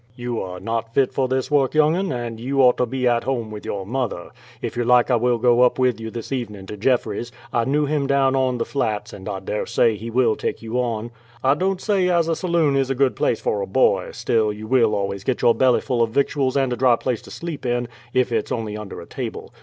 "You 0.15 0.41
are 0.41 0.59
not 0.59 0.95
fit 0.95 1.13
for 1.13 1.27
this 1.27 1.51
work, 1.51 1.75
young 1.75 1.95
'un, 1.95 2.11
and 2.11 2.39
you 2.39 2.59
ought 2.63 2.77
to 2.77 2.87
be 2.87 3.07
at 3.07 3.25
home 3.25 3.51
with 3.51 3.65
your 3.67 3.85
mother; 3.85 4.31
if 4.59 4.75
you 4.75 4.83
like 4.83 5.11
I 5.11 5.15
will 5.15 5.37
go 5.37 5.61
up 5.61 5.77
with 5.77 5.99
you 5.99 6.09
this 6.09 6.31
evening 6.31 6.65
to 6.65 6.75
Jeffries. 6.75 7.31
I 7.53 7.65
knew 7.65 7.85
him 7.85 8.07
down 8.07 8.35
on 8.35 8.57
the 8.57 8.65
flats, 8.65 9.13
and 9.13 9.29
I 9.29 9.39
dare 9.39 9.67
say 9.67 9.93
he 9.95 10.09
will 10.09 10.35
take 10.35 10.63
you 10.63 10.77
on. 10.79 11.11
I 11.43 11.53
don't 11.53 11.79
say 11.79 12.09
as 12.09 12.27
a 12.27 12.35
saloon 12.35 12.75
is 12.75 12.89
a 12.89 12.95
good 12.95 13.15
place 13.15 13.39
for 13.39 13.61
a 13.61 13.67
boy, 13.67 14.09
still 14.13 14.51
you 14.51 14.65
will 14.65 14.95
always 14.95 15.23
get 15.23 15.43
your 15.43 15.53
bellyful 15.53 16.01
of 16.01 16.09
victuals 16.09 16.57
and 16.57 16.73
a 16.73 16.75
dry 16.75 16.95
place 16.95 17.21
to 17.21 17.29
sleep 17.29 17.63
in, 17.63 17.87
if 18.11 18.31
it's 18.31 18.51
only 18.51 18.75
under 18.75 19.01
a 19.01 19.05
table. 19.05 19.53